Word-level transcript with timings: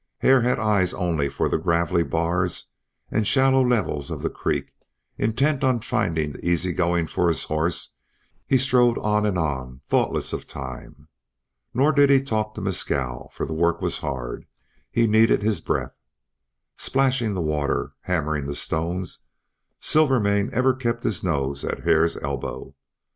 Hare 0.17 0.41
had 0.41 0.57
eyes 0.57 0.95
only 0.95 1.29
for 1.29 1.47
the 1.47 1.59
gravelly 1.59 2.01
bars 2.01 2.69
and 3.11 3.27
shallow 3.27 3.63
levels 3.63 4.09
of 4.09 4.23
the 4.23 4.31
creek; 4.31 4.73
intent 5.19 5.63
on 5.63 5.79
finding 5.81 6.31
the 6.31 6.43
easy 6.43 6.73
going 6.73 7.05
for 7.05 7.27
his 7.27 7.43
horse 7.43 7.93
he 8.47 8.57
strode 8.57 8.97
on 8.97 9.27
and 9.27 9.37
on 9.37 9.81
thoughtless 9.85 10.33
of 10.33 10.47
time. 10.47 11.07
Nor 11.75 11.91
did 11.91 12.09
he 12.09 12.19
talk 12.19 12.55
to 12.55 12.61
Mescal, 12.61 13.29
for 13.31 13.45
the 13.45 13.53
work 13.53 13.79
was 13.79 13.99
hard, 13.99 14.37
and 14.39 14.45
he 14.89 15.05
needed 15.05 15.43
his 15.43 15.61
breath. 15.61 15.93
Splashing 16.77 17.35
the 17.35 17.39
water, 17.39 17.93
hammering 18.05 18.47
the 18.47 18.55
stones, 18.55 19.19
Silvermane 19.79 20.49
ever 20.51 20.73
kept 20.73 21.03
his 21.03 21.23
nose 21.23 21.63
at 21.63 21.83
Hare's 21.83 22.17
elbow. 22.17 22.73